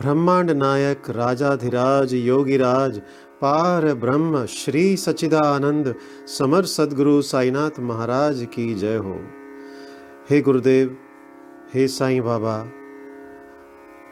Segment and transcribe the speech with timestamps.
[0.00, 2.98] ब्रह्मांड नायक, राजाधिराज, योगीराज,
[3.40, 5.94] पार ब्रह्म, श्री सचिदानंद
[6.26, 9.20] समर सदगुरु साईनाथ महाराज की जय हो।
[10.30, 10.96] हे गुरुदेव,
[11.74, 12.68] हे साईं बाबा,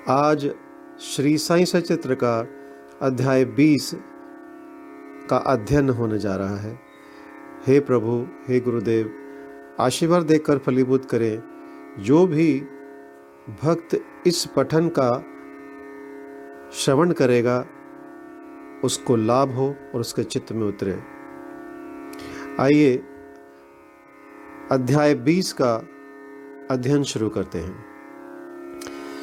[0.09, 0.55] आज
[1.01, 2.49] श्री साईं सचित्र का
[3.02, 3.95] अध्याय 20
[5.30, 6.80] का अध्ययन होने जा रहा है।
[7.66, 9.12] हे प्रभु, हे गुरुदेव,
[9.80, 11.43] आशीर्वाद देकर फलीभूत करें।
[11.99, 12.63] जो भी
[13.65, 15.24] भक्त इस पठन का
[16.73, 17.66] श्रवण करेगा,
[18.85, 21.02] उसको लाभ हो और उसके चित्त में उतरे।
[22.60, 22.96] आइए,
[24.73, 25.88] अध्याय 20 का
[26.71, 27.85] अध्ययन शुरू करते हैं।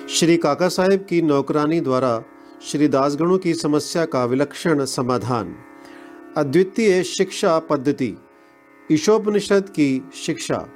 [0.10, 2.24] श्री काका साहेब की नौकरानी द्वारा
[2.62, 5.56] श्री दासगणों की समस्या का विलक्षण समाधान।
[6.38, 8.18] अद्वितीय शिक्षा पद्धति,
[8.92, 10.70] ईशोपनिषद की शिक्षा।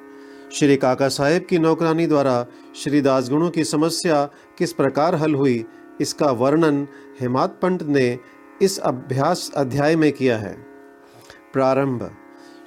[0.51, 4.25] श्री काका साहेब की नौकरानी द्वारा श्री दासगुणों की समस्या
[4.57, 5.65] किस प्रकार हल हुई
[6.01, 6.87] इसका वर्णन
[7.21, 8.19] हेमात पंत ने
[8.61, 10.53] इस अभ्यास अध्याय में किया है।
[11.53, 12.11] प्रारंभ।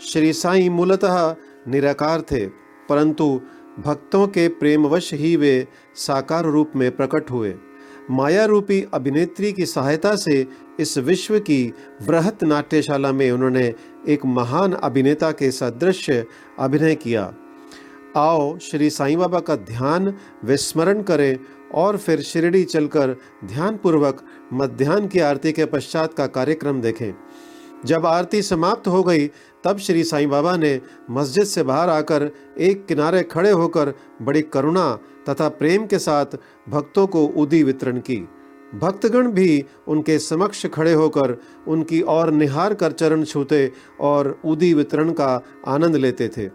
[0.00, 1.36] श्री साईं मूलतः
[1.68, 2.46] निराकार थे,
[2.88, 3.40] परंतु
[3.78, 7.54] भक्तों के प्रेमवश ही वे साकार रूप में प्रकट हुए।
[8.10, 10.46] माया रूपी अभिनेत्री की सहायता से
[10.80, 11.72] इस विश्व की
[12.02, 13.74] वृहत नाट्यशाला में उन्होंने
[14.08, 16.10] एक महान अभिनेता के सदृश
[16.58, 17.34] अभिनय किया।
[18.16, 21.38] आओ, श्री साईं बाबा का ध्यान विस्मरण करें
[21.74, 24.22] और फिर शिरडी चलकर ध्यानपूर्वक
[24.52, 27.12] मध्यान्ह की आरती के पश्चात का कार्यक्रम देखें।
[27.84, 29.26] जब आरती समाप्त हो गई,
[29.64, 34.98] तब श्री साईं बाबा ने मस्जिद से बाहर आकर एक किनारे खड़े होकर बड़ी करुणा
[35.28, 36.38] तथा प्रेम के साथ
[36.68, 38.28] भक्तों को उदी वितरण की।
[38.74, 41.36] भक्तगण भी उनके समक्ष खड़े होकर
[41.68, 46.46] उनकी और निहार कर चरण छूते और उदी वितरण का आनंद लेते थे।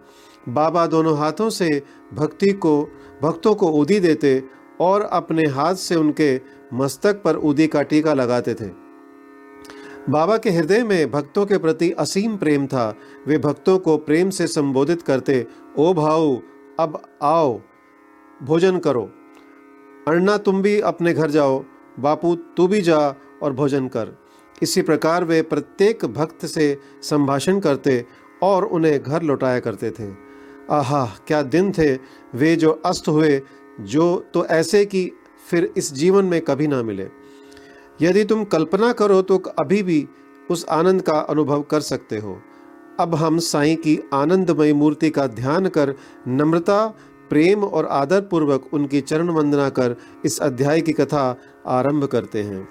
[0.48, 1.82] बाबा दोनों हाथों से
[2.14, 2.88] भक्ति को,
[3.22, 4.42] भक्तों को उदी देते
[4.80, 6.40] और अपने हाथ से उनके
[6.74, 8.90] मस्तक पर उदी का टीका लगाते थे।
[10.08, 12.96] बाबा के हृदय में भक्तों के प्रति असीम प्रेम था।
[13.26, 15.46] वे भक्तों को प्रेम से संबोधित करते,
[15.78, 16.38] ओ भाऊ,
[16.80, 17.60] अब आओ,
[18.42, 19.10] भोजन करो।
[20.08, 21.64] अन्ना तुम भी अपने घर जाओ।
[22.00, 24.08] बापू, तू भी जा और भोजन कर।
[24.62, 28.06] इसी प्रकार वे प्रत्येक भक्त से संभाषण करते
[28.42, 30.30] और उन्हें घर लौटाया करते थे।
[30.70, 31.94] आहा, क्या दिन थे।
[32.34, 33.42] वे जो अस्त हुए
[33.80, 35.10] जो तो ऐसे कि
[35.50, 37.08] फिर इस जीवन में कभी ना मिले।
[38.02, 40.06] यदि तुम कल्पना करो तो अभी भी
[40.50, 42.40] उस आनंद का अनुभव कर सकते हो।
[43.00, 45.94] अब हम साईं की आनंदमय मूर्ति का ध्यान कर
[46.28, 46.86] नम्रता,
[47.30, 51.24] प्रेम और आदर पूर्वक उनकी चरण वंदना कर इस अध्याय की कथा
[51.66, 52.68] आरंभ करते हैं।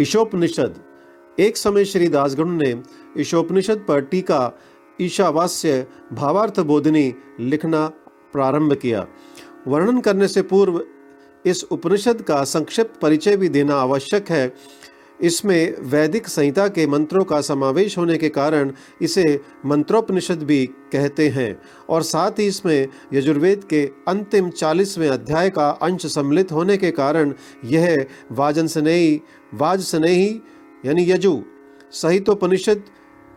[0.00, 0.82] ईशोपनिषद।
[1.38, 2.74] एक समय श्री दासगण ने
[3.18, 4.52] ईशोपनिषद पर टीका
[5.00, 7.86] ईशावास्य भावार्थ बोधनी लिखना
[8.32, 9.06] प्रारंभ किया।
[9.68, 10.82] वर्णन करने से पूर्व
[11.44, 14.52] इस उपनिषद का संक्षिप्त परिचय भी देना आवश्यक है।
[15.20, 18.72] इसमें वैदिक संहिता के मंत्रों का समावेश होने के कारण
[19.02, 19.24] इसे
[19.66, 21.56] मंत्रोपनिषद भी कहते हैं
[21.88, 27.32] और साथ ही इसमें यजुर्वेद के अंतिम चालीसवें अध्याय का अंश सम्मिलित होने के कारण
[27.64, 29.20] यह वाजन स्नेही
[29.54, 30.28] वाज स्नेही
[30.86, 31.40] यानी यजु
[31.92, 32.84] सहितोपनिषद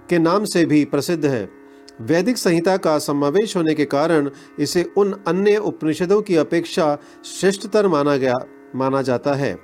[0.09, 1.56] के नाम से भी प्रसिद्ध है।
[2.01, 8.17] वैदिक संहिता का समावेश होने के कारण इसे उन अन्य उपनिषदों की अपेक्षा श्रेष्ठतर माना
[8.17, 8.33] गया,
[8.75, 9.57] माना जाता है,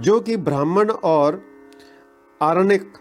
[0.00, 1.42] जो कि ब्राह्मण और
[2.42, 2.92] आरण्यक,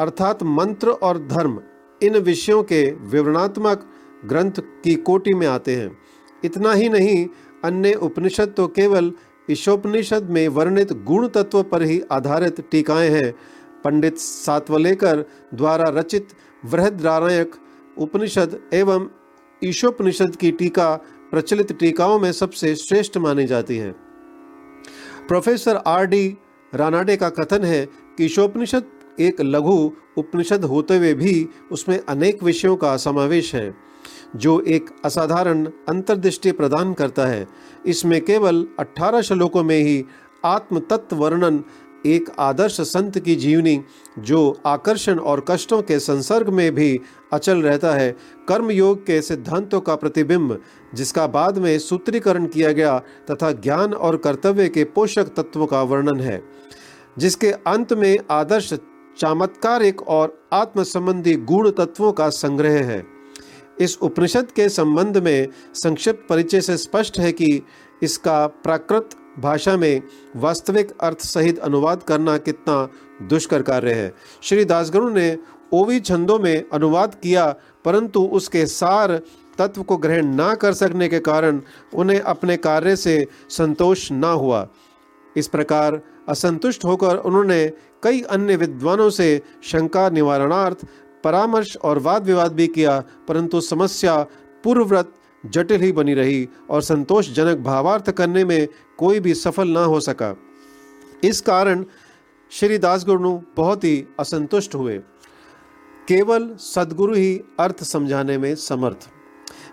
[0.00, 1.60] अर्थात मंत्र और धर्म,
[2.02, 3.88] इन विषयों के विवरणात्मक
[4.24, 5.98] ग्रंथ की कोटि में आते हैं।
[6.44, 7.26] इतना ही नहीं,
[7.64, 9.12] अन्य उपनिषद तो केवल
[9.50, 13.34] ईशोपनिषद में वर्णित गुण तत्व पर ही आधारित टीकाएँ हैं।
[13.84, 15.24] पंडित सातवलेकर
[15.54, 16.28] द्वारा रचित
[16.64, 17.54] वृहदारण्यक
[17.96, 19.08] उपनिषद एवं
[19.62, 20.94] ईशोपनिषद की टीका
[21.30, 23.90] प्रचलित टीकाओं में सबसे श्रेष्ठ मानी जाती है।
[25.28, 26.38] प्रोफेसर आर डी
[26.72, 28.84] रानाडे का कथन है कि ईशोपनिषद
[29.20, 33.74] एक लघु उपनिषद होते हुए भी उसमें अनेक विषयों का समावेश है,
[34.36, 37.46] जो एक असाधारण अंतर्दृष्टि प्रदान करता है।
[37.86, 40.04] इसमें केवल 18 श्लोकों में ही
[40.44, 41.62] आत्म तत्व वर्णन
[42.06, 43.80] एक आदर्श संत की जीवनी,
[44.18, 47.00] जो आकर्षण और कष्टों के संसर्ग में भी
[47.32, 48.10] अचल रहता है
[48.48, 50.60] कर्म योग के सिद्धांतों का प्रतिबिंब,
[50.94, 52.98] जिसका बाद में सूत्रीकरण किया गया
[53.30, 56.42] तथा ज्ञान और कर्तव्य के पोषक तत्वों का वर्णन है,
[57.18, 58.72] जिसके अंत में आदर्श,
[59.18, 63.02] चमत्कारिक और आत्म संबंधी गुण तत्वों का संग्रह है।
[63.80, 67.62] इस उपनिषद के संबंध में संक्षिप्त परिचय से स्पष्ट है कि
[68.02, 70.02] इसका प्राकृत भाषा में
[70.36, 72.88] वास्तविक अर्थ सहित अनुवाद करना कितना
[73.28, 74.12] दुष्कर कार्य है।
[74.42, 75.36] श्री दासगुरु ने
[75.72, 77.46] ओवी छंदों में अनुवाद किया,
[77.84, 79.20] परंतु उसके सार
[79.58, 81.60] तत्व को ग्रहण ना कर सकने के कारण
[81.94, 84.66] उन्हें अपने कार्य से संतोष ना हुआ।
[85.36, 87.66] इस प्रकार असंतुष्ट होकर उन्होंने
[88.02, 90.86] कई अन्य विद्वानों से शंका निवारणार्थ
[91.24, 94.22] परामर्श और वाद विवाद भी किया, परंतु समस्या
[94.64, 95.12] पूर्वव्रत
[95.46, 98.68] जटिल ही बनी रही और संतोषजनक भावार्थ करने में
[98.98, 100.36] कोई भी सफल ना हो सका।
[101.24, 101.84] इस कारण
[102.50, 104.98] श्री दासगुरु बहुत ही असंतुष्ट हुए।
[106.08, 109.08] केवल सदगुरु ही अर्थ समझाने में समर्थ।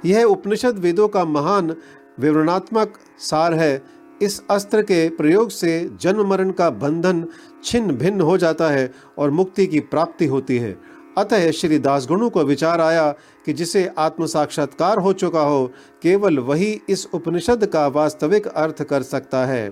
[0.06, 1.76] यह उपनिषद वेदों का महान
[2.20, 3.84] विवरणात्मक सार है।
[4.22, 7.28] इस अस्त्र के प्रयोग से जन्म मरण का बंधन
[7.64, 10.78] छिन्न भिन्न हो जाता है और मुक्ति की प्राप्ति होती है।
[11.20, 13.10] अतः श्री दासगुणु को विचार आया
[13.46, 15.66] कि जिसे आत्म साक्षात्कार हो चुका हो,
[16.04, 19.72] केवल वही इस उपनिषद का वास्तविक अर्थ कर सकता है।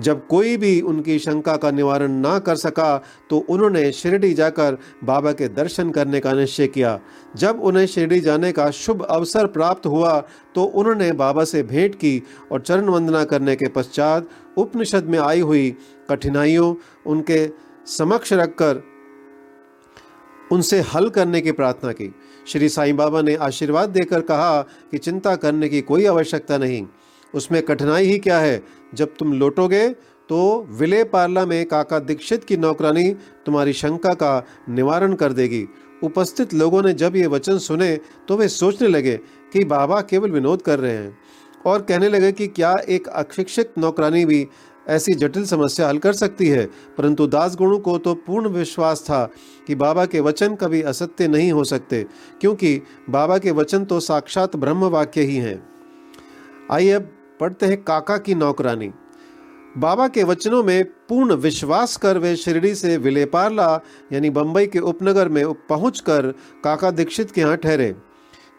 [0.00, 2.96] जब कोई भी उनकी शंका का निवारण ना कर सका
[3.30, 6.98] तो उन्होंने शिरडी जाकर बाबा के दर्शन करने का निश्चय किया।
[7.36, 10.18] जब उन्हें शिरडी जाने का शुभ अवसर प्राप्त हुआ
[10.54, 12.22] तो उन्होंने बाबा से भेंट की
[12.52, 15.70] और चरण वंदना करने के पश्चात उपनिषद में आई हुई
[16.10, 16.74] कठिनाइयों
[17.06, 17.46] उनके
[17.88, 18.82] समक्ष रखकर
[20.54, 22.14] उनसे हल करने की प्रार्थना की।
[22.46, 26.86] श्री साईं बाबा ने आशीर्वाद देकर कहा कि चिंता करने की कोई आवश्यकता नहीं।
[27.34, 28.62] उसमें कठिनाई ही क्या है?
[28.94, 29.88] जब तुम लौटोगे
[30.28, 33.12] तो विले पार्ला में काका दीक्षित की नौकरानी
[33.46, 35.64] तुम्हारी शंका का निवारण कर देगी।
[36.02, 37.96] उपस्थित लोगों ने जब ये वचन सुने
[38.28, 39.16] तो वे सोचने लगे
[39.52, 41.16] कि बाबा केवल विनोद कर रहे हैं
[41.66, 44.46] और कहने लगे कि क्या एक अशिक्षित नौकरानी भी
[44.86, 46.64] ऐसी जटिल समस्या हल कर सकती है,
[46.98, 49.24] परंतु दास गुणों को तो पूर्ण विश्वास था
[49.66, 52.02] कि बाबा के वचन कभी असत्य नहीं हो सकते,
[52.40, 55.62] क्योंकि बाबा के वचन तो साक्षात ब्रह्म वाक्य ही हैं।
[56.70, 57.10] आइए अब
[57.40, 58.90] पढ़ते हैं काका की नौकरानी।
[59.78, 63.80] बाबा के वचनों में पूर्ण विश्वास कर वे शिरडी से विलेपारला,
[64.12, 66.32] यानी बम्बई के उपनगर में पहुंचकर
[66.64, 67.94] काका दीक्षित के यहाँ ठहरे।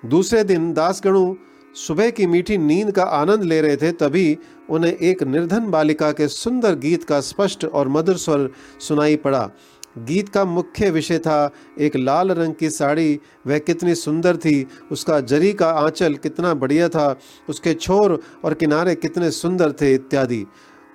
[0.03, 1.35] दूसरे दिन दासगणु
[1.75, 4.37] सुबह की मीठी नींद का आनंद ले रहे थे, तभी
[4.69, 8.49] उन्हें एक निर्धन बालिका के सुंदर गीत का स्पष्ट और मधुर स्वर
[8.79, 9.49] सुनाई पड़ा।
[9.97, 15.19] गीत का मुख्य विषय था एक लाल रंग की साड़ी। वह कितनी सुंदर थी, उसका
[15.19, 17.19] जरी का आंचल कितना बढ़िया था,
[17.49, 20.45] उसके छोर और किनारे कितने सुंदर थे इत्यादि।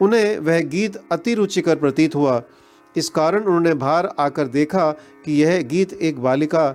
[0.01, 2.43] उन्हें वह गीत अति रुचिकर प्रतीत हुआ।
[2.97, 4.91] इस कारण उन्होंने बाहर आकर देखा
[5.25, 6.75] कि यह गीत एक बालिका,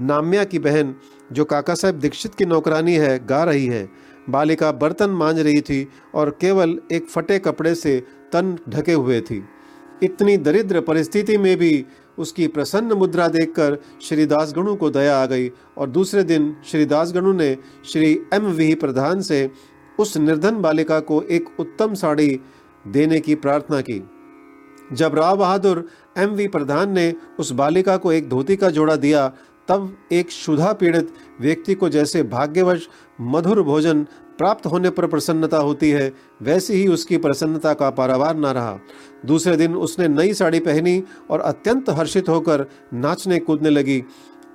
[0.00, 0.94] नाम्या की बहन
[1.32, 3.88] जो काका साहब दीक्षित की नौकरानी है, गा रही है।
[4.30, 7.98] बालिका बर्तन मांझ रही थी और केवल एक फटे कपड़े से
[8.32, 9.42] तन ढके हुए थी।
[10.02, 11.84] इतनी दरिद्र परिस्थिति में भी
[12.18, 17.32] उसकी प्रसन्न मुद्रा देखकर श्री दासगणु को दया आ गई और दूसरे दिन श्री दासगणु
[17.32, 17.56] ने
[17.92, 19.50] श्री एम वी प्रधान से
[19.98, 22.40] उस निर्धन बालिका को एक उत्तम साड़ी
[22.86, 24.02] देने की प्रार्थना की।
[24.92, 25.88] जब राव बहादुर
[26.18, 29.32] एम वी प्रधान ने उस बालिका को एक धोती का जोड़ा दिया
[29.68, 32.88] तब एक क्षुधा पीड़ित व्यक्ति को जैसे भाग्यवश
[33.20, 34.02] मधुर भोजन
[34.38, 36.12] प्राप्त होने पर प्रसन्नता होती है,
[36.42, 38.78] वैसी ही उसकी प्रसन्नता का पारावार न रहा।
[39.26, 44.02] दूसरे दिन उसने नई साड़ी पहनी और अत्यंत हर्षित होकर नाचने कूदने लगी,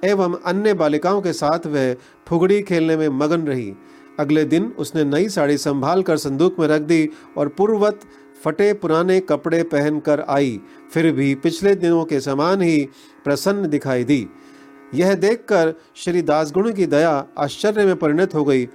[0.03, 1.95] एवं अन्य बालिकाओं के साथ वह
[2.27, 3.74] फुगड़ी खेलने में मगन रही।
[4.19, 7.07] अगले दिन उसने नई साड़ी संभाल कर संदूक में रख दी
[7.38, 8.00] और पूर्ववत
[8.43, 10.59] फटे पुराने कपड़े पहनकर आई,
[10.93, 12.88] फिर भी पिछले दिनों के समान ही
[13.24, 14.27] प्रसन्न दिखाई दी।
[14.93, 18.67] यह देखकर श्री दासगुण की दया आश्चर्य में परिणत हो गई।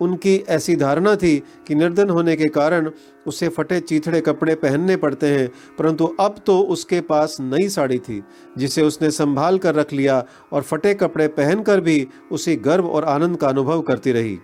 [0.00, 1.36] उनकी ऐसी धारणा थी
[1.66, 2.90] कि निर्धन होने के कारण
[3.26, 5.48] उसे फटे चीथड़े कपड़े पहनने पड़ते हैं,
[5.78, 8.22] परंतु अब तो उसके पास नई साड़ी थी,
[8.58, 13.36] जिसे उसने संभाल कर रख लिया और फटे कपड़े पहनकर भी उसे गर्व और आनंद
[13.36, 14.38] का अनुभव करती रही।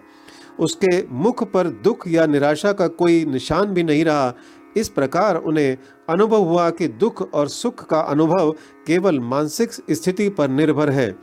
[0.58, 4.32] उसके मुख पर दुख या निराशा का कोई निशान भी नहीं रहा
[4.76, 5.76] इस प्रकार उन्हें
[6.08, 8.50] अनुभव हुआ कि दुख और सुख का अनुभव
[8.87, 11.14] केवल मानसिक स्थिति पर निर्भर है।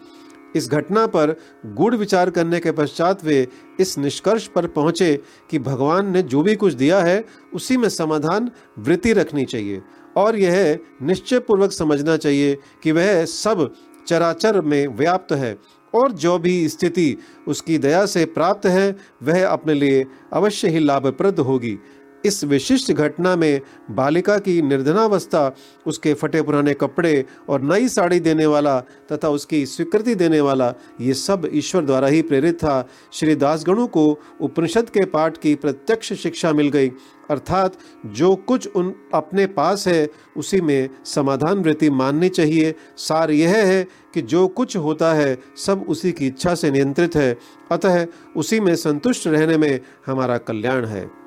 [0.56, 1.36] इस घटना पर
[1.66, 3.48] गुड़ विचार करने के पश्चात वे
[3.80, 8.52] इस निष्कर्ष पर पहुँचे कि भगवान ने जो भी कुछ दिया है, उसी में समाधान
[8.80, 9.82] वृत्ति रखनी चाहिए
[10.18, 13.72] और यह निश्चय पूर्वक समझना चाहिए कि वह सब
[14.08, 15.58] चराचर में व्याप्त है
[15.94, 21.40] और जो भी स्थिति उसकी दया से प्राप्त है, वह अपने लिए अवश्य ही लाभप्रद
[21.40, 21.78] होगी।
[22.26, 25.56] इस विशिष्ट घटना में बालिका की निर्धनावस्था,
[25.88, 28.80] उसके फटे पुराने कपड़े और नई साड़ी देने वाला
[29.12, 34.20] तथा उसकी स्वीकृति देने वाला, ये सब ईश्वर द्वारा ही प्रेरित था। श्री दासगणों को
[34.42, 36.92] उपनिषद के पाठ की प्रत्यक्ष शिक्षा मिल गई।
[37.30, 43.56] अर्थात जो कुछ उन अपने पास है, उसी में समाधान वृत्ति माननी चाहिए। सार यह
[43.56, 47.38] है कि जो कुछ होता है, सब उसी की इच्छा से नियंत्रित है।
[47.72, 48.06] अतः
[48.36, 51.25] उसी में संतुष्ट रहने में हमारा कल्याण है।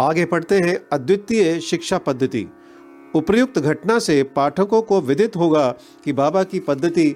[0.00, 2.46] आगे पढ़ते हैं अद्वितीय शिक्षा पद्धति।
[3.14, 5.68] उपर्युक्त घटना से पाठकों को विदित होगा
[6.04, 7.14] कि बाबा की पद्धति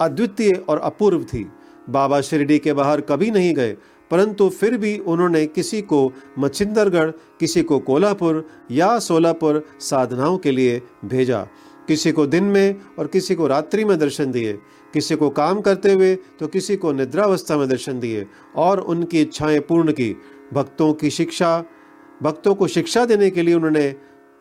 [0.00, 1.46] अद्वितीय और अपूर्व थी।
[1.90, 3.76] बाबा शिरडी के बाहर कभी नहीं गए,
[4.10, 10.82] परंतु फिर भी उन्होंने किसी को मच्छिंदरगढ़, किसी को कोल्हापुर या सोलापुर साधनाओं के लिए
[11.04, 11.46] भेजा।
[11.88, 14.52] किसी को दिन में और किसी को रात्रि में दर्शन दिए।
[14.94, 19.60] किसी को काम करते हुए तो किसी को निद्रावस्था में दर्शन दिए और उनकी इच्छाएँ
[19.60, 20.14] पूर्ण की।
[20.52, 21.64] भक्तों की शिक्षा
[22.22, 23.90] भक्तों को शिक्षा देने के लिए उन्होंने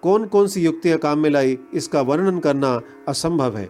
[0.04, 3.70] कौन कौन सी युक्तियाँ काम में लाई, इसका वर्णन करना असंभव है।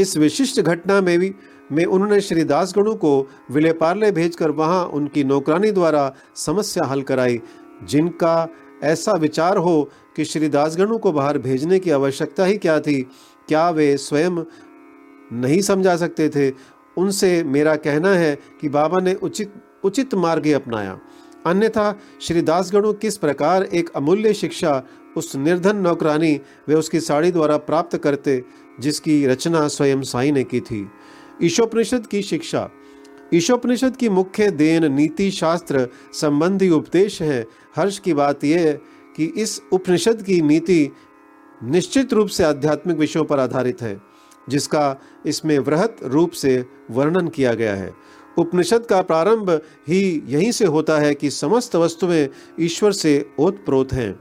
[0.00, 1.34] इस विशिष्ट घटना में भी,
[1.72, 7.40] में उन्होंने श्री दासगणु को विले पार्ले भेजकर वहाँ उनकी नौकरानी द्वारा समस्या हल कराई,
[7.84, 8.48] जिनका
[8.82, 13.00] ऐसा विचार हो कि श्री दासगणु को बाहर भेजने की आवश्यकता ही क्या थी,
[13.48, 14.44] क्या वे स्वयं
[15.32, 16.50] नहीं समझा सकते थे,
[16.96, 19.52] उनसे मेरा कहना है कि बाबा ने उचित
[19.84, 20.98] उचित मार्ग अपनाया।
[21.46, 24.82] अन्यथा श्री दासगणु किस प्रकार एक अमूल्य शिक्षा,
[25.16, 28.42] उस निर्धन नौकरानी वे उसकी साड़ी द्वारा प्राप्त करते,
[28.80, 30.90] जिसकी रचना स्वयं साई ने की थी।
[31.42, 32.70] ईशोपनिषद की शिक्षा।
[33.34, 38.78] ईशोपनिषद की मुख्य देन नीति शास्त्र संबंधी उपदेश है। हर्ष की बात यह
[39.16, 40.90] कि इस उपनिषद की नीति
[41.64, 44.00] निश्चित रूप से आध्यात्मिक विषयों पर आधारित है,
[44.48, 48.07] जिसका इसमें वृहत रूप से वर्णन किया गया है।
[48.38, 49.50] उपनिषद का प्रारंभ
[49.88, 52.28] ही यहीं से होता है कि समस्त वस्तुएँ
[52.60, 54.20] ईश्वर से ओतप्रोत हैं।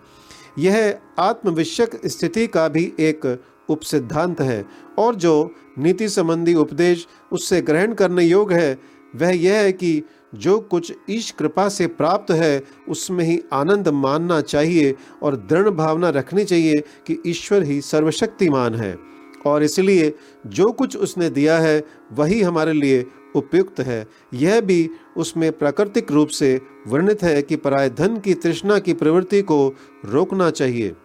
[0.60, 4.66] यह आत्मविषयक स्थिति का भी एक उपसिद्धांत है
[5.00, 8.78] और जो नीति संबंधी उपदेश उससे ग्रहण करने योग्य है,
[9.16, 10.04] वह यह है कि
[10.36, 16.10] जो कुछ ईश कृपा से प्राप्त है, उसमें ही आनंद मानना चाहिए और दृढ़ भावना
[16.10, 16.76] रखनी चाहिए
[17.08, 18.98] कि ईश्वर ही सर्वशक्तिमान है।
[19.46, 20.14] और इसलिए
[20.48, 21.84] जो कुछ उसने दिया है,
[22.14, 23.06] वही हमारे लिए
[23.36, 28.80] उपयुक्त है। यह भी उसमें प्राकृतिक रूप से वर्णित है कि पराय धन की तृष्णा
[28.80, 30.96] की प्रवृत्ति को रोकना चाहिए।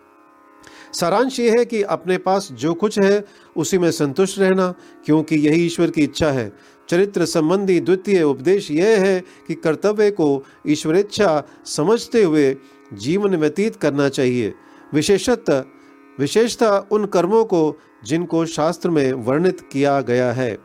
[0.93, 3.25] सारांश ये है कि अपने पास जो कुछ है,
[3.57, 4.75] उसी में संतुष्ट रहना,
[5.05, 6.53] क्योंकि यही ईश्वर की इच्छा है।
[6.89, 12.57] चरित्र संबंधी द्वितीय उपदेश यह है कि कर्तव्य को ईश्वरेच्छा समझते हुए
[12.93, 14.55] जीवन व्यतीत करना चाहिए।
[14.95, 15.65] विशेषतः
[16.19, 20.59] विशेषतः उन कर्मों को जिनको शास्त्र में वर्णित किया गया है।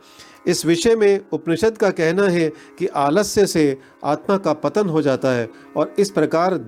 [0.46, 5.30] इस विषय में उपनिषद का कहना है कि आलस्य से आत्मा का पतन हो जाता
[5.30, 6.60] है और इस प्रकार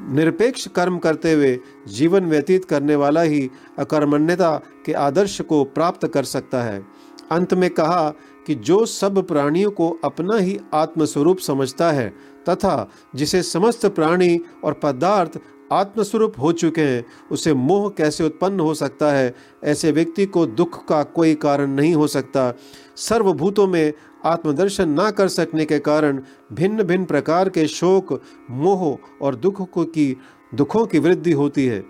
[0.00, 1.58] निरपेक्ष कर्म करते हुए
[1.88, 6.84] जीवन व्यतीत करने वाला ही अकर्मण्यता के आदर्श को प्राप्त कर सकता है।
[7.30, 8.10] अंत में कहा
[8.46, 12.08] कि जो सब प्राणियों को अपना ही आत्मस्वरूप समझता है
[12.48, 15.38] तथा जिसे समस्त प्राणी और पदार्थ
[15.72, 19.34] आत्मस्वरूप हो चुके हैं। उसे मोह कैसे उत्पन्न हो सकता है?
[19.64, 22.54] ऐसे व्यक्ति को दुख का कोई कारण नहीं हो सकता।
[22.96, 23.92] सर्वभूतों में
[24.24, 29.84] आत्मदर्शन ना कर सकने के कारण भिन्न भिन्न प्रकार के शोक, मोह और दुख को
[29.84, 30.16] की,
[30.54, 31.84] दुखों की वृद्धि होती है।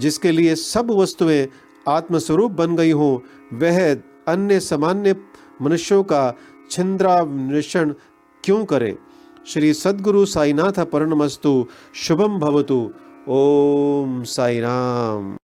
[0.00, 1.48] जिसके लिए सब वस्तुएँ
[1.88, 3.18] आत्मस्वरूप बन गई हों,
[3.58, 3.94] वह
[4.28, 5.16] अन्य सामान्य
[5.62, 6.38] मनुष्यों का
[6.70, 7.94] छिंद्रान्वेषण
[8.44, 8.98] क्यों करे?
[9.46, 12.90] श्री सद्गुरु साईनाथ पर्णमस्तु शुभम भवतु।
[13.28, 15.36] ओम साई राम।